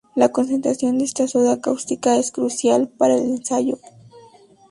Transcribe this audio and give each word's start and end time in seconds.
La 0.15 0.29
concentración 0.29 0.97
de 0.97 1.05
esta 1.05 1.27
soda 1.27 1.61
cáustica 1.61 2.17
es 2.17 2.31
crucial 2.31 2.87
para 2.87 3.13
el 3.15 3.21
ensayo. 3.21 3.77